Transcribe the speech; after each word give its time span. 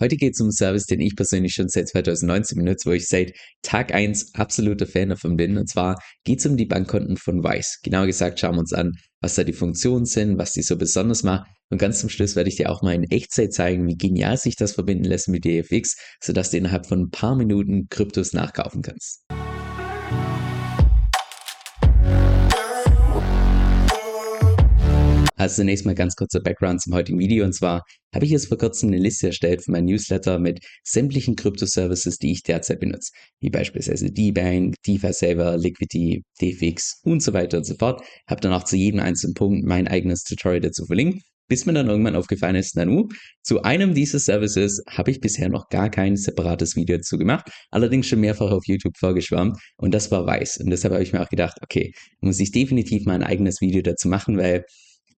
Heute 0.00 0.16
geht 0.16 0.32
es 0.32 0.40
um 0.40 0.46
einen 0.46 0.52
Service, 0.52 0.86
den 0.86 1.00
ich 1.00 1.14
persönlich 1.14 1.52
schon 1.52 1.68
seit 1.68 1.88
2019 1.88 2.56
benutze, 2.56 2.88
wo 2.88 2.94
ich 2.94 3.06
seit 3.06 3.34
Tag 3.60 3.92
1 3.92 4.34
absoluter 4.34 4.86
Fan 4.86 5.10
davon 5.10 5.36
bin. 5.36 5.58
Und 5.58 5.68
zwar 5.68 6.02
geht 6.24 6.38
es 6.38 6.46
um 6.46 6.56
die 6.56 6.64
Bankkonten 6.64 7.18
von 7.18 7.44
Wise. 7.44 7.76
Genauer 7.82 8.06
gesagt 8.06 8.40
schauen 8.40 8.54
wir 8.54 8.60
uns 8.60 8.72
an, 8.72 8.92
was 9.20 9.34
da 9.34 9.44
die 9.44 9.52
Funktionen 9.52 10.06
sind, 10.06 10.38
was 10.38 10.52
die 10.52 10.62
so 10.62 10.78
besonders 10.78 11.22
macht. 11.22 11.50
Und 11.68 11.76
ganz 11.76 12.00
zum 12.00 12.08
Schluss 12.08 12.34
werde 12.34 12.48
ich 12.48 12.56
dir 12.56 12.70
auch 12.70 12.80
mal 12.80 12.94
in 12.94 13.04
Echtzeit 13.04 13.52
zeigen, 13.52 13.86
wie 13.86 13.96
genial 13.96 14.38
sich 14.38 14.56
das 14.56 14.72
verbinden 14.72 15.04
lässt 15.04 15.28
mit 15.28 15.44
DFX, 15.44 15.96
sodass 16.22 16.50
du 16.50 16.56
innerhalb 16.56 16.86
von 16.86 17.02
ein 17.02 17.10
paar 17.10 17.36
Minuten 17.36 17.88
Kryptos 17.90 18.32
nachkaufen 18.32 18.80
kannst. 18.80 19.20
Also 25.40 25.62
zunächst 25.62 25.86
mal 25.86 25.94
ganz 25.94 26.16
kurzer 26.16 26.40
Background 26.40 26.82
zum 26.82 26.92
heutigen 26.92 27.18
Video. 27.18 27.46
Und 27.46 27.54
zwar 27.54 27.82
habe 28.14 28.26
ich 28.26 28.30
jetzt 28.30 28.48
vor 28.48 28.58
kurzem 28.58 28.90
eine 28.90 28.98
Liste 28.98 29.28
erstellt 29.28 29.64
für 29.64 29.70
mein 29.70 29.86
Newsletter 29.86 30.38
mit 30.38 30.60
sämtlichen 30.84 31.34
Krypto-Services, 31.34 32.18
die 32.18 32.32
ich 32.32 32.42
derzeit 32.42 32.78
benutze. 32.78 33.10
Wie 33.40 33.48
beispielsweise 33.48 34.10
D-Bank, 34.12 34.74
DeFi 34.86 35.14
Saver, 35.14 35.56
Liquidity, 35.56 36.22
DFX 36.42 37.00
und 37.04 37.22
so 37.22 37.32
weiter 37.32 37.56
und 37.56 37.64
so 37.64 37.74
fort. 37.74 38.02
Habe 38.28 38.42
dann 38.42 38.52
auch 38.52 38.64
zu 38.64 38.76
jedem 38.76 39.00
einzelnen 39.00 39.32
Punkt 39.32 39.64
mein 39.64 39.88
eigenes 39.88 40.24
Tutorial 40.24 40.60
dazu 40.60 40.84
verlinkt. 40.84 41.22
Bis 41.48 41.64
mir 41.64 41.72
dann 41.72 41.88
irgendwann 41.88 42.16
aufgefallen 42.16 42.56
ist, 42.56 42.76
Nanu, 42.76 43.08
zu 43.42 43.62
einem 43.62 43.94
dieser 43.94 44.18
Services 44.18 44.82
habe 44.90 45.10
ich 45.10 45.20
bisher 45.20 45.48
noch 45.48 45.68
gar 45.70 45.88
kein 45.88 46.16
separates 46.16 46.76
Video 46.76 46.98
dazu 46.98 47.16
gemacht, 47.16 47.50
allerdings 47.70 48.06
schon 48.06 48.20
mehrfach 48.20 48.50
auf 48.50 48.66
YouTube 48.66 48.96
vorgeschwärmt 48.98 49.56
und 49.78 49.94
das 49.94 50.10
war 50.10 50.26
Weiß. 50.26 50.58
Und 50.58 50.68
deshalb 50.68 50.92
habe 50.92 51.02
ich 51.02 51.14
mir 51.14 51.22
auch 51.22 51.30
gedacht, 51.30 51.56
okay, 51.62 51.92
muss 52.20 52.38
ich 52.38 52.52
definitiv 52.52 53.06
mal 53.06 53.14
ein 53.14 53.24
eigenes 53.24 53.62
Video 53.62 53.80
dazu 53.80 54.06
machen, 54.06 54.36
weil 54.36 54.64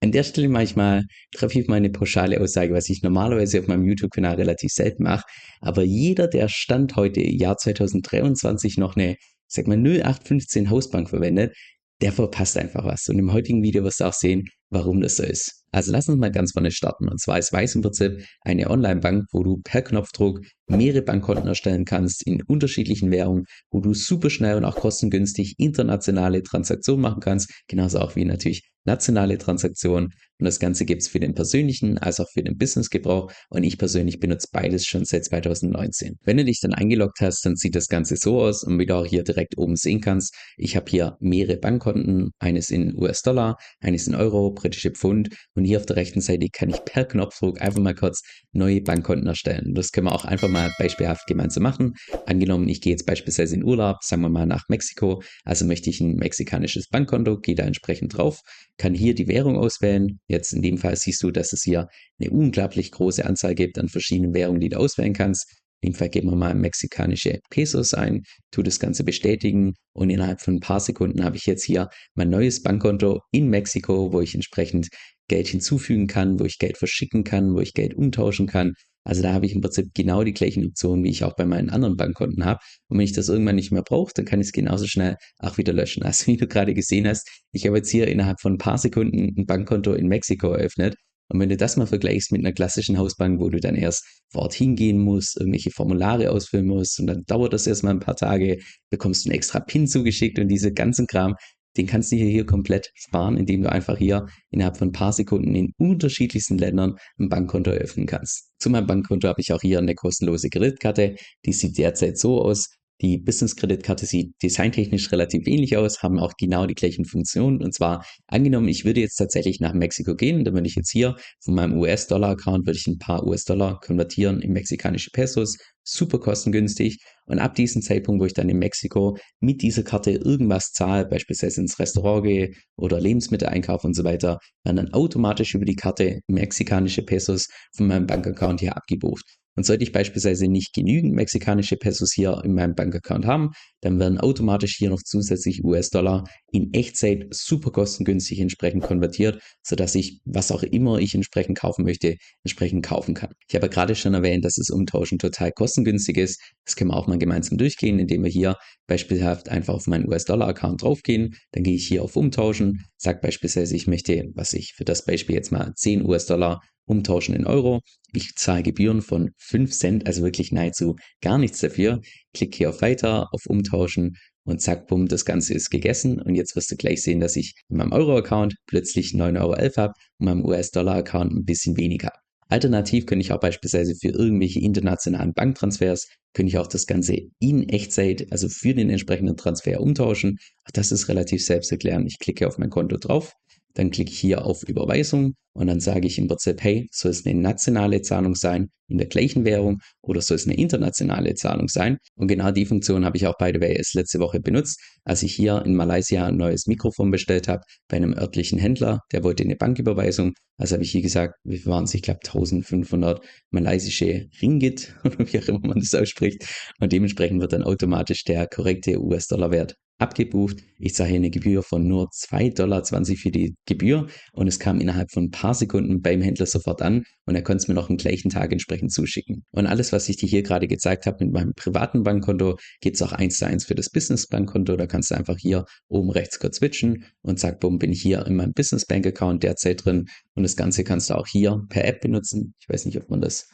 an 0.00 0.12
der 0.12 0.24
Stelle 0.24 0.48
manchmal 0.48 1.04
treffe 1.34 1.60
ich 1.60 1.68
meine 1.68 1.90
pauschale 1.90 2.40
Aussage, 2.40 2.72
was 2.72 2.88
ich 2.88 3.02
normalerweise 3.02 3.60
auf 3.60 3.66
meinem 3.66 3.84
YouTube-Kanal 3.84 4.36
relativ 4.36 4.72
selten 4.72 5.02
mache. 5.04 5.24
Aber 5.60 5.82
jeder, 5.82 6.26
der 6.26 6.48
Stand 6.48 6.96
heute, 6.96 7.20
Jahr 7.20 7.58
2023, 7.58 8.78
noch 8.78 8.96
eine, 8.96 9.16
sag 9.46 9.66
mal, 9.66 9.76
0815 9.76 10.70
Hausbank 10.70 11.10
verwendet, 11.10 11.54
der 12.00 12.12
verpasst 12.12 12.56
einfach 12.56 12.84
was. 12.84 13.08
Und 13.08 13.18
im 13.18 13.32
heutigen 13.32 13.62
Video 13.62 13.84
wirst 13.84 14.00
du 14.00 14.04
auch 14.04 14.14
sehen, 14.14 14.44
warum 14.70 15.00
das 15.00 15.16
so 15.16 15.24
ist. 15.24 15.64
Also 15.72 15.92
lass 15.92 16.08
uns 16.08 16.18
mal 16.18 16.32
ganz 16.32 16.52
vorne 16.52 16.70
starten. 16.70 17.08
Und 17.08 17.20
zwar 17.20 17.38
ist 17.38 17.52
Weiß 17.52 17.74
im 17.74 17.82
Prinzip 17.82 18.24
eine 18.42 18.70
Online-Bank, 18.70 19.26
wo 19.32 19.42
du 19.42 19.60
per 19.62 19.82
Knopfdruck 19.82 20.40
mehrere 20.68 21.02
Bankkonten 21.02 21.46
erstellen 21.46 21.84
kannst 21.84 22.26
in 22.26 22.42
unterschiedlichen 22.42 23.10
Währungen, 23.10 23.44
wo 23.70 23.80
du 23.80 23.94
super 23.94 24.30
schnell 24.30 24.56
und 24.56 24.64
auch 24.64 24.76
kostengünstig 24.76 25.54
internationale 25.58 26.42
Transaktionen 26.42 27.02
machen 27.02 27.20
kannst, 27.20 27.52
genauso 27.68 27.98
auch 28.00 28.16
wie 28.16 28.24
natürlich 28.24 28.62
nationale 28.84 29.38
Transaktionen. 29.38 30.10
Und 30.38 30.46
das 30.46 30.58
Ganze 30.58 30.86
gibt 30.86 31.02
es 31.02 31.08
für 31.08 31.20
den 31.20 31.34
persönlichen 31.34 31.98
als 31.98 32.18
auch 32.18 32.28
für 32.32 32.42
den 32.42 32.56
Business-Gebrauch. 32.56 33.30
Und 33.50 33.62
ich 33.62 33.76
persönlich 33.76 34.20
benutze 34.20 34.48
beides 34.52 34.86
schon 34.86 35.04
seit 35.04 35.26
2019. 35.26 36.16
Wenn 36.24 36.38
du 36.38 36.44
dich 36.46 36.60
dann 36.60 36.72
eingeloggt 36.72 37.20
hast, 37.20 37.44
dann 37.44 37.56
sieht 37.56 37.74
das 37.74 37.88
Ganze 37.88 38.16
so 38.16 38.40
aus. 38.40 38.64
Und 38.64 38.78
wie 38.78 38.86
du 38.86 38.96
auch 38.96 39.04
hier 39.06 39.22
direkt 39.22 39.58
oben 39.58 39.76
sehen 39.76 40.00
kannst, 40.00 40.34
ich 40.56 40.76
habe 40.76 40.90
hier 40.90 41.16
mehrere 41.20 41.58
Bankkonten. 41.58 42.30
Eines 42.38 42.70
in 42.70 42.96
US-Dollar, 42.96 43.56
eines 43.80 44.06
in 44.06 44.14
Euro, 44.14 44.52
britische 44.60 44.90
Pfund. 44.90 45.28
Und 45.54 45.64
hier 45.64 45.78
auf 45.78 45.86
der 45.86 45.96
rechten 45.96 46.20
Seite 46.20 46.48
kann 46.52 46.70
ich 46.70 46.84
per 46.84 47.04
Knopfdruck 47.04 47.60
einfach 47.60 47.80
mal 47.80 47.94
kurz 47.94 48.22
neue 48.52 48.80
Bankkonten 48.80 49.26
erstellen. 49.26 49.74
Das 49.74 49.92
können 49.92 50.06
wir 50.06 50.14
auch 50.14 50.24
einfach 50.24 50.48
mal 50.48 50.70
beispielhaft 50.78 51.26
gemeinsam 51.26 51.62
machen. 51.62 51.94
Angenommen, 52.26 52.68
ich 52.68 52.80
gehe 52.80 52.92
jetzt 52.92 53.06
beispielsweise 53.06 53.56
in 53.56 53.64
Urlaub, 53.64 54.02
sagen 54.02 54.22
wir 54.22 54.28
mal 54.28 54.46
nach 54.46 54.68
Mexiko. 54.68 55.22
Also 55.44 55.64
möchte 55.64 55.90
ich 55.90 56.00
ein 56.00 56.16
mexikanisches 56.16 56.88
Bankkonto, 56.88 57.38
gehe 57.38 57.54
da 57.54 57.64
entsprechend 57.64 58.16
drauf 58.16 58.42
kann 58.80 58.94
hier 58.94 59.14
die 59.14 59.28
Währung 59.28 59.58
auswählen. 59.58 60.20
Jetzt 60.26 60.54
in 60.54 60.62
dem 60.62 60.78
Fall 60.78 60.96
siehst 60.96 61.22
du, 61.22 61.30
dass 61.30 61.52
es 61.52 61.62
hier 61.62 61.88
eine 62.18 62.30
unglaublich 62.30 62.90
große 62.90 63.26
Anzahl 63.26 63.54
gibt 63.54 63.78
an 63.78 63.88
verschiedenen 63.88 64.32
Währungen, 64.32 64.60
die 64.60 64.70
du 64.70 64.78
auswählen 64.78 65.12
kannst. 65.12 65.59
In 65.82 65.92
dem 65.92 65.94
Fall 65.94 66.10
geben 66.10 66.30
wir 66.30 66.36
mal 66.36 66.54
mexikanische 66.54 67.40
Pesos 67.50 67.94
ein, 67.94 68.22
tu 68.50 68.62
das 68.62 68.80
Ganze 68.80 69.04
bestätigen 69.04 69.74
und 69.92 70.10
innerhalb 70.10 70.40
von 70.40 70.56
ein 70.56 70.60
paar 70.60 70.80
Sekunden 70.80 71.24
habe 71.24 71.36
ich 71.36 71.46
jetzt 71.46 71.64
hier 71.64 71.88
mein 72.14 72.30
neues 72.30 72.62
Bankkonto 72.62 73.20
in 73.32 73.48
Mexiko, 73.48 74.12
wo 74.12 74.20
ich 74.20 74.34
entsprechend 74.34 74.88
Geld 75.28 75.48
hinzufügen 75.48 76.06
kann, 76.06 76.38
wo 76.38 76.44
ich 76.44 76.58
Geld 76.58 76.76
verschicken 76.76 77.24
kann, 77.24 77.54
wo 77.54 77.60
ich 77.60 77.72
Geld 77.72 77.94
umtauschen 77.94 78.46
kann, 78.46 78.74
also 79.04 79.22
da 79.22 79.32
habe 79.32 79.46
ich 79.46 79.54
im 79.54 79.60
Prinzip 79.60 79.94
genau 79.94 80.24
die 80.24 80.34
gleichen 80.34 80.66
Optionen, 80.66 81.04
wie 81.04 81.10
ich 81.10 81.24
auch 81.24 81.34
bei 81.34 81.46
meinen 81.46 81.70
anderen 81.70 81.96
Bankkonten 81.96 82.44
habe. 82.44 82.60
Und 82.88 82.98
wenn 82.98 83.04
ich 83.04 83.12
das 83.12 83.28
irgendwann 83.28 83.56
nicht 83.56 83.72
mehr 83.72 83.82
brauche, 83.82 84.12
dann 84.14 84.26
kann 84.26 84.40
ich 84.40 84.48
es 84.48 84.52
genauso 84.52 84.86
schnell 84.86 85.16
auch 85.38 85.58
wieder 85.58 85.72
löschen. 85.72 86.02
Also 86.10 86.26
wie 86.26 86.36
du 86.36 86.46
gerade 86.46 86.74
gesehen 86.74 87.06
hast, 87.06 87.28
ich 87.52 87.66
habe 87.66 87.76
jetzt 87.78 87.90
hier 87.90 88.08
innerhalb 88.08 88.40
von 88.40 88.54
ein 88.54 88.58
paar 88.58 88.78
Sekunden 88.78 89.34
ein 89.38 89.46
Bankkonto 89.46 89.94
in 89.94 90.08
Mexiko 90.08 90.48
eröffnet. 90.48 90.96
Und 91.30 91.38
wenn 91.38 91.48
du 91.48 91.56
das 91.56 91.76
mal 91.76 91.86
vergleichst 91.86 92.32
mit 92.32 92.40
einer 92.40 92.52
klassischen 92.52 92.98
Hausbank, 92.98 93.40
wo 93.40 93.48
du 93.48 93.60
dann 93.60 93.76
erst 93.76 94.04
vor 94.32 94.42
Ort 94.42 94.54
hingehen 94.54 94.98
musst, 94.98 95.38
irgendwelche 95.38 95.70
Formulare 95.70 96.30
ausfüllen 96.30 96.66
musst 96.66 96.98
und 96.98 97.06
dann 97.06 97.22
dauert 97.26 97.52
das 97.52 97.66
erstmal 97.66 97.94
ein 97.94 98.00
paar 98.00 98.16
Tage, 98.16 98.58
bekommst 98.90 99.24
du 99.24 99.28
einen 99.28 99.36
extra 99.36 99.60
PIN 99.60 99.86
zugeschickt 99.86 100.38
und 100.38 100.48
diese 100.48 100.72
ganzen 100.72 101.06
Kram, 101.06 101.36
den 101.76 101.86
kannst 101.86 102.10
du 102.10 102.16
hier, 102.16 102.26
hier 102.26 102.46
komplett 102.46 102.90
sparen, 102.94 103.36
indem 103.36 103.62
du 103.62 103.70
einfach 103.70 103.96
hier 103.96 104.26
innerhalb 104.50 104.76
von 104.76 104.88
ein 104.88 104.92
paar 104.92 105.12
Sekunden 105.12 105.54
in 105.54 105.72
unterschiedlichsten 105.78 106.58
Ländern 106.58 106.96
ein 107.18 107.28
Bankkonto 107.28 107.70
eröffnen 107.70 108.06
kannst. 108.06 108.50
Zu 108.58 108.70
meinem 108.70 108.88
Bankkonto 108.88 109.28
habe 109.28 109.40
ich 109.40 109.52
auch 109.52 109.60
hier 109.60 109.78
eine 109.78 109.94
kostenlose 109.94 110.50
Kreditkarte. 110.50 111.14
Die 111.46 111.52
sieht 111.52 111.78
derzeit 111.78 112.18
so 112.18 112.42
aus. 112.42 112.74
Die 113.02 113.16
Business-Kreditkarte 113.16 114.04
sieht 114.04 114.34
designtechnisch 114.42 115.10
relativ 115.10 115.46
ähnlich 115.46 115.76
aus, 115.76 116.02
haben 116.02 116.18
auch 116.18 116.34
genau 116.38 116.66
die 116.66 116.74
gleichen 116.74 117.06
Funktionen. 117.06 117.62
Und 117.62 117.74
zwar 117.74 118.04
angenommen, 118.26 118.68
ich 118.68 118.84
würde 118.84 119.00
jetzt 119.00 119.16
tatsächlich 119.16 119.58
nach 119.58 119.72
Mexiko 119.72 120.14
gehen, 120.14 120.44
dann 120.44 120.52
würde 120.52 120.68
ich 120.68 120.74
jetzt 120.74 120.90
hier 120.90 121.16
von 121.42 121.54
meinem 121.54 121.78
US-Dollar-Account 121.78 122.66
würde 122.66 122.78
ich 122.78 122.86
ein 122.86 122.98
paar 122.98 123.26
US-Dollar 123.26 123.80
konvertieren 123.80 124.42
in 124.42 124.52
mexikanische 124.52 125.10
Pesos, 125.12 125.56
super 125.82 126.18
kostengünstig. 126.18 127.02
Und 127.24 127.38
ab 127.38 127.54
diesem 127.54 127.80
Zeitpunkt, 127.80 128.20
wo 128.20 128.26
ich 128.26 128.34
dann 128.34 128.48
in 128.48 128.58
Mexiko 128.58 129.16
mit 129.40 129.62
dieser 129.62 129.82
Karte 129.82 130.10
irgendwas 130.10 130.72
zahle, 130.72 131.06
beispielsweise 131.06 131.62
ins 131.62 131.78
Restaurant 131.78 132.24
gehe 132.24 132.52
oder 132.76 133.00
Lebensmittel 133.00 133.48
einkaufe 133.48 133.86
und 133.86 133.94
so 133.94 134.04
weiter, 134.04 134.38
werden 134.64 134.76
dann 134.76 134.92
automatisch 134.92 135.54
über 135.54 135.64
die 135.64 135.76
Karte 135.76 136.20
mexikanische 136.26 137.02
Pesos 137.02 137.46
von 137.74 137.86
meinem 137.86 138.06
Bankaccount 138.06 138.60
hier 138.60 138.76
abgebucht. 138.76 139.24
Und 139.56 139.66
sollte 139.66 139.82
ich 139.82 139.92
beispielsweise 139.92 140.46
nicht 140.46 140.72
genügend 140.72 141.12
mexikanische 141.14 141.76
Pesos 141.76 142.12
hier 142.12 142.40
in 142.44 142.54
meinem 142.54 142.74
Bankaccount 142.74 143.26
haben, 143.26 143.50
dann 143.80 143.98
werden 143.98 144.18
automatisch 144.18 144.76
hier 144.76 144.90
noch 144.90 145.02
zusätzlich 145.02 145.64
US-Dollar 145.64 146.24
in 146.52 146.72
Echtzeit 146.72 147.26
super 147.30 147.70
kostengünstig 147.70 148.40
entsprechend 148.40 148.82
konvertiert, 148.82 149.42
sodass 149.62 149.94
ich, 149.94 150.20
was 150.24 150.52
auch 150.52 150.62
immer 150.62 150.98
ich 150.98 151.14
entsprechend 151.14 151.58
kaufen 151.58 151.84
möchte, 151.84 152.16
entsprechend 152.44 152.84
kaufen 152.84 153.14
kann. 153.14 153.32
Ich 153.48 153.54
habe 153.54 153.68
gerade 153.68 153.94
schon 153.94 154.14
erwähnt, 154.14 154.44
dass 154.44 154.54
das 154.54 154.70
Umtauschen 154.70 155.18
total 155.18 155.52
kostengünstig 155.52 156.16
ist. 156.16 156.40
Das 156.64 156.76
können 156.76 156.90
wir 156.90 156.96
auch 156.96 157.06
mal 157.06 157.18
gemeinsam 157.18 157.58
durchgehen, 157.58 157.98
indem 157.98 158.22
wir 158.22 158.30
hier 158.30 158.56
beispielhaft 158.90 159.48
einfach 159.48 159.74
auf 159.74 159.86
meinen 159.86 160.08
US-Dollar-Account 160.08 160.82
draufgehen. 160.82 161.36
Dann 161.52 161.62
gehe 161.62 161.76
ich 161.76 161.86
hier 161.86 162.02
auf 162.02 162.16
Umtauschen, 162.16 162.84
sage 162.96 163.20
beispielsweise, 163.22 163.76
ich 163.76 163.86
möchte, 163.86 164.30
was 164.34 164.52
ich 164.52 164.74
für 164.74 164.84
das 164.84 165.04
Beispiel 165.04 165.36
jetzt 165.36 165.52
mal 165.52 165.72
10 165.76 166.04
US-Dollar 166.04 166.60
umtauschen 166.86 167.36
in 167.36 167.46
Euro. 167.46 167.82
Ich 168.12 168.34
zahle 168.34 168.64
Gebühren 168.64 169.00
von 169.00 169.30
5 169.38 169.70
Cent, 169.70 170.06
also 170.08 170.24
wirklich 170.24 170.50
nahezu 170.50 170.96
gar 171.22 171.38
nichts 171.38 171.60
dafür. 171.60 172.00
Klicke 172.34 172.58
hier 172.58 172.70
auf 172.70 172.82
Weiter, 172.82 173.28
auf 173.32 173.46
Umtauschen 173.46 174.16
und 174.42 174.60
zack, 174.60 174.88
bumm, 174.88 175.06
das 175.06 175.24
Ganze 175.24 175.54
ist 175.54 175.70
gegessen. 175.70 176.20
Und 176.20 176.34
jetzt 176.34 176.56
wirst 176.56 176.72
du 176.72 176.76
gleich 176.76 177.02
sehen, 177.02 177.20
dass 177.20 177.36
ich 177.36 177.54
in 177.68 177.76
meinem 177.76 177.92
Euro-Account 177.92 178.56
plötzlich 178.66 179.12
9,11 179.12 179.40
Euro 179.40 179.76
habe 179.76 179.92
und 180.18 180.26
meinem 180.26 180.44
US-Dollar-Account 180.44 181.32
ein 181.32 181.44
bisschen 181.44 181.76
weniger. 181.76 182.10
Alternativ 182.50 183.06
könnte 183.06 183.24
ich 183.24 183.32
auch 183.32 183.40
beispielsweise 183.40 183.94
für 183.94 184.08
irgendwelche 184.08 184.60
internationalen 184.60 185.32
Banktransfers, 185.32 186.08
könnte 186.34 186.50
ich 186.50 186.58
auch 186.58 186.66
das 186.66 186.86
Ganze 186.86 187.16
in 187.38 187.68
Echtzeit, 187.68 188.26
also 188.30 188.48
für 188.48 188.74
den 188.74 188.90
entsprechenden 188.90 189.36
Transfer 189.36 189.80
umtauschen. 189.80 190.38
Das 190.72 190.92
ist 190.92 191.08
relativ 191.08 191.44
selbsterklärend. 191.44 192.10
Ich 192.10 192.18
klicke 192.18 192.46
auf 192.46 192.58
mein 192.58 192.70
Konto 192.70 192.96
drauf, 192.96 193.34
dann 193.74 193.90
klicke 193.90 194.10
ich 194.10 194.18
hier 194.18 194.44
auf 194.44 194.62
Überweisung 194.64 195.34
und 195.52 195.66
dann 195.66 195.80
sage 195.80 196.06
ich 196.06 196.18
im 196.18 196.28
Prinzip, 196.28 196.62
hey, 196.62 196.88
soll 196.92 197.10
es 197.10 197.26
eine 197.26 197.38
nationale 197.38 198.02
Zahlung 198.02 198.34
sein 198.34 198.70
in 198.88 198.98
der 198.98 199.08
gleichen 199.08 199.44
Währung 199.44 199.78
oder 200.00 200.20
soll 200.20 200.36
es 200.36 200.46
eine 200.46 200.56
internationale 200.56 201.34
Zahlung 201.34 201.68
sein? 201.68 201.98
Und 202.14 202.28
genau 202.28 202.50
die 202.50 202.66
Funktion 202.66 203.04
habe 203.04 203.16
ich 203.16 203.26
auch 203.26 203.34
the 203.38 203.60
way 203.60 203.76
erst 203.76 203.94
letzte 203.94 204.20
Woche 204.20 204.40
benutzt, 204.40 204.80
als 205.04 205.22
ich 205.22 205.34
hier 205.34 205.62
in 205.64 205.74
Malaysia 205.74 206.26
ein 206.26 206.36
neues 206.36 206.66
Mikrofon 206.66 207.10
bestellt 207.10 207.48
habe 207.48 207.62
bei 207.88 207.96
einem 207.96 208.14
örtlichen 208.14 208.58
Händler, 208.58 209.00
der 209.12 209.24
wollte 209.24 209.42
eine 209.42 209.56
Banküberweisung. 209.56 210.34
Also 210.56 210.74
habe 210.74 210.84
ich 210.84 210.92
hier 210.92 211.02
gesagt, 211.02 211.34
wie 211.44 211.64
waren 211.66 211.84
es, 211.84 211.94
ich 211.94 212.02
glaube 212.02 212.20
1500 212.24 213.20
malaysische 213.50 214.28
Ringgit 214.40 214.94
oder 215.04 215.32
wie 215.32 215.38
auch 215.38 215.48
immer 215.48 215.60
man 215.60 215.80
das 215.80 215.94
ausspricht. 215.94 216.46
Und 216.80 216.92
dementsprechend 216.92 217.40
wird 217.40 217.52
dann 217.52 217.64
automatisch 217.64 218.24
der 218.24 218.46
korrekte 218.46 219.00
US-Dollar-Wert 219.00 219.74
abgebucht. 220.00 220.62
Ich 220.78 220.94
zahle 220.94 221.10
hier 221.10 221.16
eine 221.16 221.30
Gebühr 221.30 221.62
von 221.62 221.86
nur 221.86 222.08
2,20 222.08 222.54
Dollar 222.54 222.84
für 222.84 223.30
die 223.30 223.54
Gebühr 223.66 224.06
und 224.32 224.48
es 224.48 224.58
kam 224.58 224.80
innerhalb 224.80 225.10
von 225.10 225.24
ein 225.24 225.30
paar 225.30 225.54
Sekunden 225.54 226.00
beim 226.00 226.22
Händler 226.22 226.46
sofort 226.46 226.80
an 226.82 227.04
und 227.26 227.34
er 227.34 227.42
konnte 227.42 227.62
es 227.62 227.68
mir 227.68 227.74
noch 227.74 227.90
am 227.90 227.96
gleichen 227.96 228.30
Tag 228.30 228.50
entsprechend 228.52 228.92
zuschicken. 228.92 229.44
Und 229.50 229.66
alles, 229.66 229.92
was 229.92 230.08
ich 230.08 230.16
dir 230.16 230.28
hier 230.28 230.42
gerade 230.42 230.66
gezeigt 230.66 231.06
habe 231.06 231.24
mit 231.24 231.34
meinem 231.34 231.52
privaten 231.54 232.02
Bankkonto, 232.02 232.56
geht 232.80 232.94
es 232.94 233.02
auch 233.02 233.12
eins 233.12 233.36
zu 233.36 233.46
eins 233.46 233.66
für 233.66 233.74
das 233.74 233.90
Business-Bankkonto. 233.90 234.76
Da 234.76 234.86
kannst 234.86 235.10
du 235.10 235.16
einfach 235.16 235.36
hier 235.38 235.64
oben 235.88 236.10
rechts 236.10 236.38
kurz 236.38 236.56
switchen 236.56 237.04
und 237.22 237.38
zack, 237.38 237.60
bumm, 237.60 237.78
bin 237.78 237.92
ich 237.92 238.00
hier 238.00 238.26
in 238.26 238.36
meinem 238.36 238.52
Business-Bank-Account 238.52 239.42
derzeit 239.42 239.84
drin 239.84 240.06
und 240.34 240.42
das 240.42 240.56
Ganze 240.56 240.82
kannst 240.82 241.10
du 241.10 241.14
auch 241.14 241.26
hier 241.26 241.62
per 241.68 241.84
App 241.84 242.00
benutzen. 242.00 242.54
Ich 242.58 242.68
weiß 242.68 242.86
nicht, 242.86 242.96
ob 242.96 243.10
man 243.10 243.20
das 243.20 243.48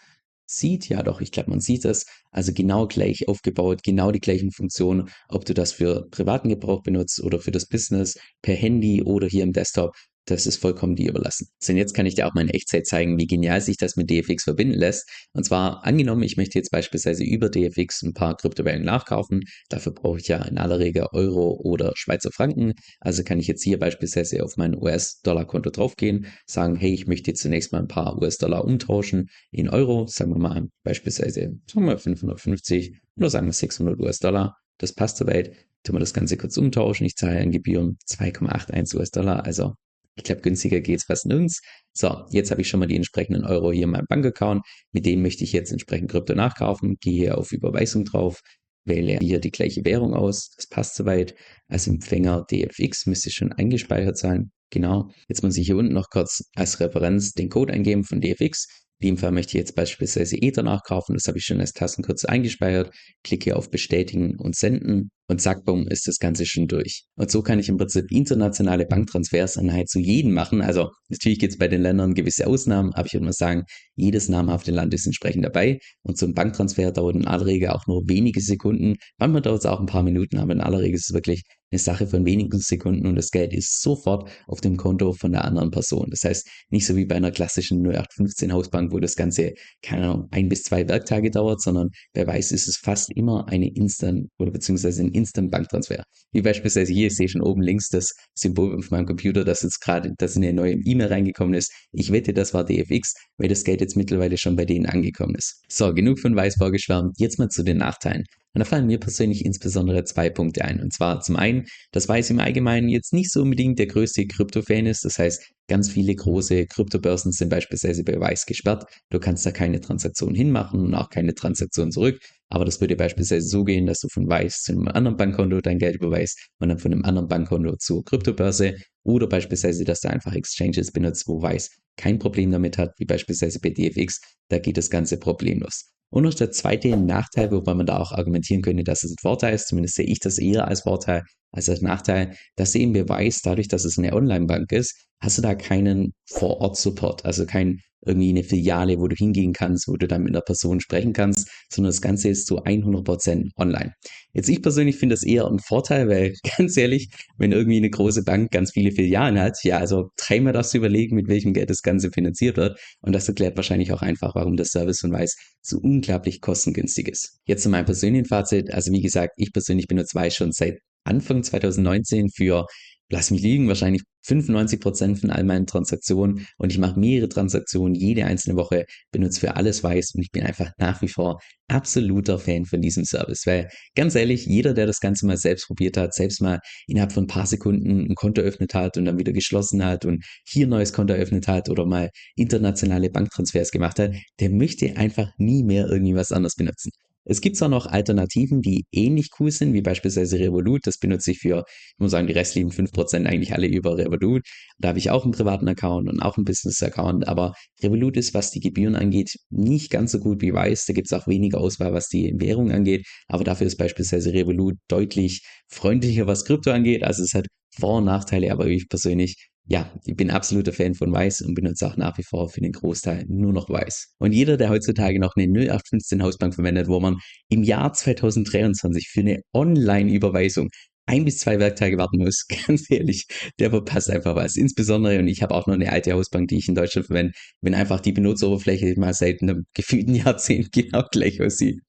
sieht. 0.46 0.88
Ja, 0.88 1.02
doch, 1.02 1.20
ich 1.20 1.32
glaube, 1.32 1.50
man 1.50 1.60
sieht 1.60 1.84
es. 1.84 2.06
Also 2.30 2.52
genau 2.52 2.86
gleich 2.86 3.28
aufgebaut, 3.28 3.82
genau 3.82 4.10
die 4.12 4.20
gleichen 4.20 4.52
Funktionen, 4.52 5.10
ob 5.28 5.44
du 5.44 5.54
das 5.54 5.72
für 5.72 6.08
privaten 6.10 6.48
Gebrauch 6.48 6.82
benutzt 6.82 7.22
oder 7.22 7.38
für 7.40 7.50
das 7.50 7.66
Business, 7.66 8.18
per 8.42 8.54
Handy 8.54 9.02
oder 9.02 9.26
hier 9.26 9.42
im 9.42 9.52
Desktop. 9.52 9.94
Das 10.28 10.44
ist 10.44 10.56
vollkommen 10.56 10.96
dir 10.96 11.10
überlassen. 11.10 11.46
Und 11.68 11.76
jetzt 11.76 11.94
kann 11.94 12.04
ich 12.04 12.16
dir 12.16 12.26
auch 12.26 12.34
mal 12.34 12.40
in 12.40 12.48
Echtzeit 12.48 12.84
zeigen, 12.84 13.16
wie 13.16 13.28
genial 13.28 13.60
sich 13.60 13.76
das 13.76 13.94
mit 13.94 14.10
DFX 14.10 14.42
verbinden 14.42 14.74
lässt. 14.74 15.08
Und 15.32 15.44
zwar 15.44 15.84
angenommen, 15.86 16.24
ich 16.24 16.36
möchte 16.36 16.58
jetzt 16.58 16.72
beispielsweise 16.72 17.22
über 17.22 17.48
DFX 17.48 18.02
ein 18.02 18.12
paar 18.12 18.36
Kryptowährungen 18.36 18.84
nachkaufen. 18.84 19.44
Dafür 19.68 19.92
brauche 19.92 20.18
ich 20.18 20.26
ja 20.26 20.42
in 20.42 20.58
aller 20.58 20.80
Regel 20.80 21.06
Euro 21.12 21.60
oder 21.62 21.92
Schweizer 21.94 22.32
Franken. 22.32 22.72
Also 22.98 23.22
kann 23.22 23.38
ich 23.38 23.46
jetzt 23.46 23.62
hier 23.62 23.78
beispielsweise 23.78 24.42
auf 24.42 24.56
mein 24.56 24.74
US-Dollar-Konto 24.74 25.70
draufgehen, 25.70 26.26
sagen, 26.44 26.74
hey, 26.74 26.92
ich 26.92 27.06
möchte 27.06 27.30
jetzt 27.30 27.42
zunächst 27.42 27.70
mal 27.70 27.78
ein 27.78 27.88
paar 27.88 28.20
US-Dollar 28.20 28.64
umtauschen 28.64 29.28
in 29.52 29.68
Euro. 29.68 30.08
Sagen 30.08 30.32
wir 30.32 30.40
mal 30.40 30.66
beispielsweise, 30.82 31.52
sagen 31.70 31.86
wir 31.86 31.98
550 31.98 32.98
oder 33.16 33.30
sagen 33.30 33.46
wir 33.46 33.52
600 33.52 34.00
US-Dollar. 34.00 34.56
Das 34.78 34.92
passt 34.92 35.18
soweit. 35.18 35.54
Tun 35.84 35.94
wir 35.94 36.00
das 36.00 36.14
Ganze 36.14 36.36
kurz 36.36 36.56
umtauschen. 36.56 37.06
Ich 37.06 37.14
zahle 37.14 37.40
an 37.40 37.52
Gebühren 37.52 37.96
2,81 38.08 38.96
US-Dollar, 38.96 39.44
also 39.44 39.74
ich 40.16 40.24
glaube, 40.24 40.40
günstiger 40.40 40.80
geht 40.80 40.98
es 40.98 41.04
fast 41.04 41.26
nirgends. 41.26 41.60
So, 41.92 42.24
jetzt 42.30 42.50
habe 42.50 42.62
ich 42.62 42.68
schon 42.68 42.80
mal 42.80 42.86
die 42.86 42.96
entsprechenden 42.96 43.44
Euro 43.44 43.70
hier 43.70 43.84
in 43.84 43.90
meinem 43.90 44.06
Bankaccount. 44.08 44.64
Mit 44.92 45.04
denen 45.04 45.22
möchte 45.22 45.44
ich 45.44 45.52
jetzt 45.52 45.72
entsprechend 45.72 46.10
Krypto 46.10 46.34
nachkaufen. 46.34 46.96
Gehe 47.00 47.12
hier 47.12 47.38
auf 47.38 47.52
Überweisung 47.52 48.04
drauf, 48.04 48.40
wähle 48.84 49.18
hier 49.18 49.40
die 49.40 49.50
gleiche 49.50 49.84
Währung 49.84 50.14
aus. 50.14 50.50
Das 50.56 50.68
passt 50.68 50.96
soweit. 50.96 51.34
Als 51.68 51.86
Empfänger 51.86 52.46
DFX 52.50 53.06
müsste 53.06 53.30
schon 53.30 53.52
eingespeichert 53.52 54.16
sein. 54.16 54.50
Genau. 54.70 55.10
Jetzt 55.28 55.42
muss 55.42 55.56
ich 55.56 55.66
hier 55.66 55.76
unten 55.76 55.92
noch 55.92 56.08
kurz 56.10 56.44
als 56.54 56.80
Referenz 56.80 57.32
den 57.32 57.50
Code 57.50 57.72
eingeben 57.72 58.04
von 58.04 58.20
DFX. 58.20 58.85
In 58.98 59.08
dem 59.08 59.18
Fall 59.18 59.32
möchte 59.32 59.50
ich 59.50 59.60
jetzt 59.60 59.74
beispielsweise 59.74 60.36
Ether 60.40 60.62
nachkaufen. 60.62 61.14
Das 61.14 61.28
habe 61.28 61.38
ich 61.38 61.44
schon 61.44 61.60
als 61.60 61.72
Tastenkürzel 61.72 62.30
eingespeichert. 62.30 62.90
Klicke 63.22 63.56
auf 63.56 63.70
Bestätigen 63.70 64.36
und 64.38 64.56
Senden 64.56 65.10
und 65.28 65.40
zack, 65.40 65.64
bumm, 65.64 65.86
ist 65.88 66.06
das 66.06 66.18
Ganze 66.18 66.46
schon 66.46 66.66
durch. 66.66 67.04
Und 67.16 67.30
so 67.30 67.42
kann 67.42 67.58
ich 67.58 67.68
im 67.68 67.76
Prinzip 67.76 68.10
internationale 68.10 68.86
Banktransfers 68.86 69.58
an 69.58 69.66
nahezu 69.66 69.98
jeden 69.98 70.32
machen. 70.32 70.62
Also 70.62 70.90
natürlich 71.08 71.38
gibt 71.38 71.52
es 71.52 71.58
bei 71.58 71.68
den 71.68 71.82
Ländern 71.82 72.14
gewisse 72.14 72.46
Ausnahmen, 72.46 72.94
aber 72.94 73.06
ich 73.06 73.12
würde 73.12 73.26
mal 73.26 73.32
sagen, 73.32 73.64
jedes 73.96 74.28
namhafte 74.28 74.70
Land 74.70 74.94
ist 74.94 75.06
entsprechend 75.06 75.44
dabei. 75.44 75.78
Und 76.02 76.16
so 76.16 76.26
ein 76.26 76.34
Banktransfer 76.34 76.92
dauert 76.92 77.16
in 77.16 77.26
aller 77.26 77.44
Regel 77.44 77.70
auch 77.70 77.86
nur 77.86 78.02
wenige 78.08 78.40
Sekunden. 78.40 78.96
Manchmal 79.18 79.42
dauert 79.42 79.60
es 79.60 79.66
auch 79.66 79.80
ein 79.80 79.86
paar 79.86 80.04
Minuten, 80.04 80.38
aber 80.38 80.52
in 80.52 80.60
aller 80.60 80.80
Regel 80.80 80.96
ist 80.96 81.10
es 81.10 81.14
wirklich 81.14 81.42
eine 81.70 81.78
Sache 81.78 82.06
von 82.06 82.24
wenigen 82.24 82.58
Sekunden 82.58 83.06
und 83.06 83.16
das 83.16 83.30
Geld 83.30 83.52
ist 83.52 83.82
sofort 83.82 84.30
auf 84.46 84.60
dem 84.60 84.76
Konto 84.76 85.12
von 85.12 85.32
der 85.32 85.44
anderen 85.44 85.70
Person. 85.70 86.08
Das 86.10 86.22
heißt, 86.24 86.48
nicht 86.70 86.86
so 86.86 86.96
wie 86.96 87.06
bei 87.06 87.16
einer 87.16 87.30
klassischen 87.30 87.82
0815 87.82 88.52
Hausbank, 88.52 88.92
wo 88.92 89.00
das 89.00 89.16
Ganze, 89.16 89.52
keine 89.82 90.04
Ahnung, 90.04 90.28
ein 90.30 90.48
bis 90.48 90.62
zwei 90.62 90.88
Werktage 90.88 91.30
dauert, 91.30 91.60
sondern 91.60 91.90
wer 92.14 92.26
weiß, 92.26 92.52
ist 92.52 92.68
es 92.68 92.76
fast 92.76 93.10
immer 93.16 93.48
eine 93.48 93.68
Instant 93.74 94.28
oder 94.38 94.52
beziehungsweise 94.52 95.02
ein 95.02 95.10
Instant 95.10 95.50
Banktransfer. 95.50 96.04
Wie 96.32 96.42
beispielsweise 96.42 96.92
hier, 96.92 97.08
ich 97.08 97.16
sehe 97.16 97.28
schon 97.28 97.42
oben 97.42 97.62
links 97.62 97.88
das 97.88 98.14
Symbol 98.34 98.76
auf 98.76 98.90
meinem 98.90 99.06
Computer, 99.06 99.44
dass 99.44 99.62
jetzt 99.62 99.80
gerade, 99.80 100.12
dass 100.18 100.36
eine 100.36 100.52
neue 100.52 100.74
E-Mail 100.74 101.08
reingekommen 101.08 101.54
ist. 101.54 101.72
Ich 101.92 102.12
wette, 102.12 102.32
das 102.32 102.54
war 102.54 102.64
DFX, 102.64 103.14
weil 103.38 103.48
das 103.48 103.64
Geld 103.64 103.80
jetzt 103.80 103.96
mittlerweile 103.96 104.38
schon 104.38 104.56
bei 104.56 104.64
denen 104.64 104.86
angekommen 104.86 105.34
ist. 105.34 105.62
So, 105.68 105.92
genug 105.92 106.20
von 106.20 106.36
Weißbau 106.36 106.70
geschwärmt, 106.70 107.14
jetzt 107.18 107.38
mal 107.38 107.48
zu 107.48 107.62
den 107.62 107.78
Nachteilen. 107.78 108.24
Und 108.56 108.60
da 108.60 108.64
fallen 108.64 108.86
mir 108.86 108.98
persönlich 108.98 109.44
insbesondere 109.44 110.04
zwei 110.04 110.30
Punkte 110.30 110.64
ein. 110.64 110.80
Und 110.80 110.90
zwar 110.90 111.20
zum 111.20 111.36
einen, 111.36 111.66
dass 111.92 112.08
Weiß 112.08 112.30
im 112.30 112.40
Allgemeinen 112.40 112.88
jetzt 112.88 113.12
nicht 113.12 113.30
so 113.30 113.42
unbedingt 113.42 113.78
der 113.78 113.86
größte 113.86 114.26
Krypto-Fan 114.26 114.86
ist. 114.86 115.04
Das 115.04 115.18
heißt, 115.18 115.52
ganz 115.68 115.90
viele 115.90 116.14
große 116.14 116.64
Kryptobörsen 116.64 117.32
sind 117.32 117.50
beispielsweise 117.50 118.02
bei 118.02 118.18
Weiß 118.18 118.46
gesperrt. 118.46 118.86
Du 119.10 119.18
kannst 119.18 119.44
da 119.44 119.50
keine 119.50 119.82
Transaktion 119.82 120.34
hinmachen 120.34 120.80
und 120.80 120.94
auch 120.94 121.10
keine 121.10 121.34
Transaktion 121.34 121.92
zurück. 121.92 122.18
Aber 122.48 122.64
das 122.64 122.80
würde 122.80 122.96
beispielsweise 122.96 123.46
so 123.46 123.62
gehen, 123.62 123.84
dass 123.84 124.00
du 124.00 124.08
von 124.08 124.26
Weiß 124.26 124.62
zu 124.62 124.72
einem 124.72 124.88
anderen 124.88 125.18
Bankkonto 125.18 125.60
dein 125.60 125.76
Geld 125.76 125.96
überweist 125.96 126.48
und 126.58 126.70
dann 126.70 126.78
von 126.78 126.92
einem 126.92 127.04
anderen 127.04 127.28
Bankkonto 127.28 127.76
zur 127.76 128.06
Kryptobörse 128.06 128.76
oder 129.02 129.26
beispielsweise, 129.26 129.84
dass 129.84 130.00
du 130.00 130.08
einfach 130.08 130.32
Exchanges 130.32 130.92
benutzt, 130.92 131.28
wo 131.28 131.42
Weiß 131.42 131.72
kein 131.98 132.18
Problem 132.18 132.52
damit 132.52 132.78
hat, 132.78 132.94
wie 132.96 133.04
beispielsweise 133.04 133.60
bei 133.60 133.68
DFX. 133.68 134.18
Da 134.48 134.58
geht 134.58 134.78
das 134.78 134.88
Ganze 134.88 135.18
problemlos. 135.18 135.95
Und 136.10 136.24
noch 136.24 136.34
der 136.34 136.50
zweite 136.50 136.96
Nachteil, 136.96 137.50
wobei 137.50 137.74
man 137.74 137.86
da 137.86 137.98
auch 137.98 138.12
argumentieren 138.12 138.62
könnte, 138.62 138.84
dass 138.84 139.02
es 139.02 139.12
ein 139.12 139.20
Vorteil 139.20 139.54
ist, 139.54 139.68
zumindest 139.68 139.96
sehe 139.96 140.06
ich 140.06 140.20
das 140.20 140.38
eher 140.38 140.68
als 140.68 140.82
Vorteil 140.82 141.22
als 141.52 141.68
als 141.68 141.80
Nachteil, 141.80 142.36
dass 142.56 142.74
eben 142.74 142.92
beweist, 142.92 143.46
dadurch, 143.46 143.68
dass 143.68 143.84
es 143.84 143.98
eine 143.98 144.12
Online-Bank 144.12 144.72
ist, 144.72 144.94
hast 145.20 145.38
du 145.38 145.42
da 145.42 145.54
keinen 145.54 146.12
Vor-Ort-Support, 146.30 147.24
also 147.24 147.46
kein 147.46 147.80
irgendwie 148.06 148.30
eine 148.30 148.44
Filiale, 148.44 148.98
wo 148.98 149.08
du 149.08 149.16
hingehen 149.16 149.52
kannst, 149.52 149.88
wo 149.88 149.96
du 149.96 150.06
dann 150.06 150.22
mit 150.22 150.34
einer 150.34 150.42
Person 150.42 150.80
sprechen 150.80 151.12
kannst, 151.12 151.48
sondern 151.70 151.90
das 151.90 152.00
Ganze 152.00 152.28
ist 152.28 152.46
zu 152.46 152.62
100% 152.62 153.50
online. 153.56 153.92
Jetzt 154.32 154.48
ich 154.48 154.62
persönlich 154.62 154.96
finde 154.96 155.14
das 155.14 155.22
eher 155.22 155.46
ein 155.46 155.58
Vorteil, 155.58 156.08
weil 156.08 156.34
ganz 156.56 156.76
ehrlich, 156.76 157.08
wenn 157.38 157.52
irgendwie 157.52 157.78
eine 157.78 157.90
große 157.90 158.22
Bank 158.22 158.50
ganz 158.50 158.72
viele 158.72 158.92
Filialen 158.92 159.40
hat, 159.40 159.58
ja, 159.64 159.78
also 159.78 160.10
dreimal 160.16 160.52
darfst 160.52 160.74
du 160.74 160.78
überlegen, 160.78 161.16
mit 161.16 161.28
welchem 161.28 161.52
Geld 161.52 161.70
das 161.70 161.82
Ganze 161.82 162.10
finanziert 162.10 162.56
wird 162.56 162.78
und 163.00 163.14
das 163.14 163.28
erklärt 163.28 163.56
wahrscheinlich 163.56 163.92
auch 163.92 164.02
einfach, 164.02 164.34
warum 164.34 164.56
der 164.56 164.66
Service 164.66 165.00
von 165.00 165.12
Weiß 165.12 165.36
so 165.62 165.78
unglaublich 165.78 166.40
kostengünstig 166.40 167.08
ist. 167.08 167.38
Jetzt 167.44 167.62
zu 167.62 167.68
meinem 167.68 167.86
persönlichen 167.86 168.26
Fazit, 168.26 168.72
also 168.72 168.92
wie 168.92 169.02
gesagt, 169.02 169.32
ich 169.36 169.52
persönlich 169.52 169.86
benutze 169.88 170.14
Weiß 170.14 170.34
schon 170.34 170.52
seit 170.52 170.78
Anfang 171.04 171.42
2019 171.42 172.30
für, 172.30 172.66
lass 173.10 173.30
mich 173.30 173.42
liegen, 173.42 173.68
wahrscheinlich 173.68 174.02
95 174.26 174.80
Prozent 174.80 175.18
von 175.20 175.30
all 175.30 175.44
meinen 175.44 175.66
Transaktionen 175.66 176.46
und 176.58 176.72
ich 176.72 176.78
mache 176.78 176.98
mehrere 176.98 177.28
Transaktionen 177.28 177.94
jede 177.94 178.24
einzelne 178.24 178.56
Woche, 178.56 178.86
benutze 179.12 179.40
für 179.40 179.56
alles 179.56 179.84
Weiß 179.84 180.12
und 180.14 180.22
ich 180.22 180.30
bin 180.32 180.42
einfach 180.44 180.72
nach 180.78 181.00
wie 181.02 181.08
vor 181.08 181.40
absoluter 181.68 182.38
Fan 182.38 182.64
von 182.64 182.80
diesem 182.80 183.04
Service, 183.04 183.46
weil 183.46 183.68
ganz 183.94 184.14
ehrlich, 184.14 184.46
jeder, 184.46 184.74
der 184.74 184.86
das 184.86 185.00
Ganze 185.00 185.26
mal 185.26 185.36
selbst 185.36 185.66
probiert 185.66 185.96
hat, 185.96 186.14
selbst 186.14 186.40
mal 186.40 186.60
innerhalb 186.86 187.12
von 187.12 187.24
ein 187.24 187.28
paar 187.28 187.46
Sekunden 187.46 188.10
ein 188.10 188.14
Konto 188.14 188.40
eröffnet 188.40 188.74
hat 188.74 188.96
und 188.96 189.04
dann 189.04 189.18
wieder 189.18 189.32
geschlossen 189.32 189.84
hat 189.84 190.04
und 190.04 190.24
hier 190.44 190.66
ein 190.66 190.70
neues 190.70 190.92
Konto 190.92 191.14
eröffnet 191.14 191.48
hat 191.48 191.68
oder 191.68 191.86
mal 191.86 192.10
internationale 192.34 193.10
Banktransfers 193.10 193.70
gemacht 193.70 193.98
hat, 193.98 194.14
der 194.40 194.50
möchte 194.50 194.96
einfach 194.96 195.30
nie 195.38 195.62
mehr 195.62 195.88
irgendwie 195.88 196.14
was 196.14 196.32
anderes 196.32 196.54
benutzen. 196.56 196.90
Es 197.28 197.40
gibt 197.40 197.56
zwar 197.56 197.68
noch 197.68 197.86
Alternativen, 197.86 198.62
die 198.62 198.86
ähnlich 198.92 199.30
cool 199.40 199.50
sind, 199.50 199.72
wie 199.72 199.82
beispielsweise 199.82 200.38
Revolut. 200.38 200.86
Das 200.86 200.98
benutze 200.98 201.32
ich 201.32 201.38
für, 201.40 201.64
ich 201.68 201.98
muss 201.98 202.12
sagen, 202.12 202.28
die 202.28 202.32
restlichen 202.32 202.70
5% 202.70 203.26
eigentlich 203.26 203.52
alle 203.52 203.66
über 203.66 203.98
Revolut. 203.98 204.42
Da 204.78 204.88
habe 204.88 204.98
ich 204.98 205.10
auch 205.10 205.24
einen 205.24 205.32
privaten 205.32 205.68
Account 205.68 206.08
und 206.08 206.20
auch 206.20 206.36
einen 206.36 206.44
Business-Account. 206.44 207.26
Aber 207.26 207.54
Revolut 207.82 208.16
ist, 208.16 208.32
was 208.32 208.52
die 208.52 208.60
Gebühren 208.60 208.94
angeht, 208.94 209.34
nicht 209.50 209.90
ganz 209.90 210.12
so 210.12 210.20
gut 210.20 210.40
wie 210.40 210.52
Weiß. 210.54 210.86
Da 210.86 210.92
gibt 210.92 211.10
es 211.10 211.12
auch 211.12 211.26
weniger 211.26 211.58
Auswahl, 211.58 211.92
was 211.92 212.08
die 212.08 212.32
Währung 212.36 212.70
angeht. 212.70 213.06
Aber 213.26 213.42
dafür 213.42 213.66
ist 213.66 213.76
beispielsweise 213.76 214.32
Revolut 214.32 214.76
deutlich 214.88 215.42
freundlicher, 215.68 216.26
was 216.28 216.44
Krypto 216.44 216.70
angeht. 216.70 217.02
Also 217.02 217.24
es 217.24 217.34
hat 217.34 217.46
Vor- 217.78 217.98
und 217.98 218.04
Nachteile, 218.04 218.52
aber 218.52 218.66
ich 218.66 218.88
persönlich 218.88 219.48
ja, 219.68 219.92
ich 220.04 220.16
bin 220.16 220.30
absoluter 220.30 220.72
Fan 220.72 220.94
von 220.94 221.12
Weiß 221.12 221.42
und 221.42 221.54
benutze 221.54 221.86
auch 221.86 221.96
nach 221.96 222.16
wie 222.18 222.22
vor 222.22 222.48
für 222.48 222.60
den 222.60 222.72
Großteil 222.72 223.24
nur 223.28 223.52
noch 223.52 223.68
Weiß. 223.68 224.14
Und 224.18 224.32
jeder, 224.32 224.56
der 224.56 224.70
heutzutage 224.70 225.18
noch 225.18 225.34
eine 225.36 225.46
0815 225.46 226.22
Hausbank 226.22 226.54
verwendet, 226.54 226.88
wo 226.88 227.00
man 227.00 227.18
im 227.48 227.64
Jahr 227.64 227.92
2023 227.92 229.08
für 229.08 229.20
eine 229.20 229.40
Online-Überweisung 229.52 230.68
ein 231.06 231.24
bis 231.24 231.38
zwei 231.38 231.58
Werktage 231.58 231.98
warten 231.98 232.18
muss, 232.18 232.46
ganz 232.66 232.90
ehrlich, 232.90 233.26
der 233.58 233.70
verpasst 233.70 234.10
einfach 234.10 234.34
was. 234.34 234.56
Insbesondere, 234.56 235.18
und 235.18 235.28
ich 235.28 235.42
habe 235.42 235.54
auch 235.54 235.66
noch 235.66 235.74
eine 235.74 235.92
alte 235.92 236.12
Hausbank, 236.12 236.48
die 236.48 236.58
ich 236.58 236.68
in 236.68 236.74
Deutschland 236.74 237.06
verwende, 237.06 237.32
wenn 237.62 237.74
einfach 237.74 238.00
die 238.00 238.12
Benutzeroberfläche 238.12 238.94
mal 238.98 239.14
seit 239.14 239.42
einem 239.42 239.64
gefühlten 239.74 240.14
Jahrzehnt 240.14 240.72
genau 240.72 241.02
gleich 241.10 241.40
aussieht. 241.40 241.80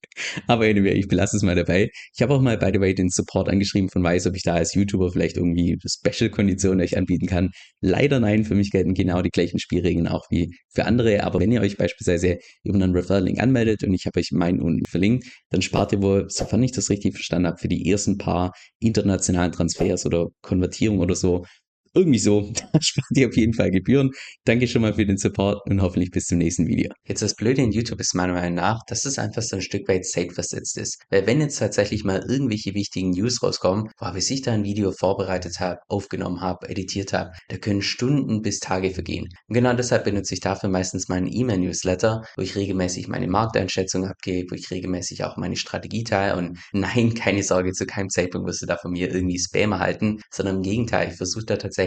Aber 0.47 0.65
anyway, 0.65 0.93
ich 0.93 1.07
belasse 1.07 1.37
es 1.37 1.43
mal 1.43 1.55
dabei. 1.55 1.89
Ich 2.15 2.21
habe 2.21 2.33
auch 2.33 2.41
mal, 2.41 2.57
by 2.57 2.71
the 2.73 2.79
way, 2.79 2.93
den 2.93 3.09
Support 3.09 3.49
angeschrieben 3.49 3.89
von 3.89 4.03
Weiß, 4.03 4.25
ob 4.27 4.35
ich 4.35 4.43
da 4.43 4.55
als 4.55 4.73
YouTuber 4.73 5.11
vielleicht 5.11 5.37
irgendwie 5.37 5.77
Special-Konditionen 5.85 6.81
euch 6.81 6.97
anbieten 6.97 7.27
kann. 7.27 7.51
Leider 7.81 8.19
nein, 8.19 8.43
für 8.43 8.55
mich 8.55 8.71
gelten 8.71 8.93
genau 8.93 9.21
die 9.21 9.29
gleichen 9.29 9.59
Spielregeln 9.59 10.07
auch 10.07 10.25
wie 10.29 10.51
für 10.73 10.85
andere. 10.85 11.23
Aber 11.23 11.39
wenn 11.39 11.51
ihr 11.51 11.61
euch 11.61 11.77
beispielsweise 11.77 12.37
über 12.63 12.75
einen 12.75 12.95
Referral-Link 12.95 13.39
anmeldet 13.39 13.83
und 13.83 13.93
ich 13.93 14.05
habe 14.05 14.19
euch 14.19 14.31
meinen 14.31 14.61
unten 14.61 14.85
verlinkt, 14.85 15.27
dann 15.49 15.61
spart 15.61 15.91
ihr 15.93 16.01
wohl, 16.01 16.25
sofern 16.29 16.63
ich 16.63 16.71
das 16.71 16.89
richtig 16.89 17.13
verstanden 17.13 17.47
habe, 17.47 17.57
für 17.57 17.67
die 17.67 17.89
ersten 17.89 18.17
paar 18.17 18.53
internationalen 19.07 19.51
Transfers 19.51 20.05
oder 20.05 20.27
Konvertierung 20.41 20.99
oder 20.99 21.15
so 21.15 21.45
irgendwie 21.97 22.19
so, 22.19 22.51
da 22.73 22.81
spart 22.81 23.07
ihr 23.15 23.27
auf 23.27 23.35
jeden 23.35 23.53
Fall 23.53 23.71
Gebühren. 23.71 24.11
Danke 24.45 24.67
schon 24.67 24.81
mal 24.81 24.93
für 24.93 25.05
den 25.05 25.17
Support 25.17 25.61
und 25.69 25.81
hoffentlich 25.81 26.11
bis 26.11 26.25
zum 26.25 26.37
nächsten 26.37 26.67
Video. 26.67 26.91
Jetzt 27.05 27.21
das 27.21 27.35
Blöde 27.35 27.61
in 27.61 27.71
YouTube 27.71 27.99
ist 27.99 28.13
meiner 28.15 28.33
Meinung 28.33 28.55
nach, 28.55 28.81
dass 28.87 29.05
es 29.05 29.17
einfach 29.19 29.41
so 29.41 29.57
ein 29.57 29.61
Stück 29.61 29.87
weit 29.87 30.05
safe 30.05 30.31
versetzt 30.31 30.77
ist. 30.77 31.01
Weil 31.09 31.25
wenn 31.27 31.41
jetzt 31.41 31.57
tatsächlich 31.57 32.03
mal 32.03 32.23
irgendwelche 32.27 32.73
wichtigen 32.73 33.11
News 33.11 33.41
rauskommen, 33.41 33.89
wo 33.99 34.17
ich 34.17 34.41
da 34.41 34.53
ein 34.53 34.63
Video 34.63 34.91
vorbereitet 34.91 35.59
habe, 35.59 35.79
aufgenommen 35.87 36.41
habe, 36.41 36.69
editiert 36.69 37.13
habe, 37.13 37.31
da 37.49 37.57
können 37.57 37.81
Stunden 37.81 38.41
bis 38.41 38.59
Tage 38.59 38.91
vergehen. 38.91 39.27
Und 39.47 39.53
genau 39.53 39.73
deshalb 39.73 40.03
benutze 40.03 40.33
ich 40.33 40.39
dafür 40.39 40.69
meistens 40.69 41.07
meinen 41.07 41.27
E-Mail-Newsletter, 41.31 42.23
wo 42.35 42.41
ich 42.41 42.55
regelmäßig 42.55 43.07
meine 43.07 43.27
Markteinschätzung 43.27 44.05
abgebe, 44.05 44.51
wo 44.51 44.55
ich 44.55 44.69
regelmäßig 44.71 45.23
auch 45.23 45.37
meine 45.37 45.55
Strategie 45.55 46.03
teile 46.03 46.37
und 46.37 46.59
nein, 46.73 47.13
keine 47.13 47.43
Sorge, 47.43 47.71
zu 47.71 47.85
keinem 47.85 48.09
Zeitpunkt 48.09 48.47
wirst 48.47 48.61
du 48.61 48.65
da 48.65 48.77
von 48.77 48.91
mir 48.91 49.11
irgendwie 49.11 49.39
Spam 49.39 49.71
erhalten, 49.71 50.21
sondern 50.31 50.57
im 50.57 50.61
Gegenteil, 50.63 51.09
ich 51.09 51.17
versuche 51.17 51.45
da 51.45 51.57
tatsächlich 51.57 51.86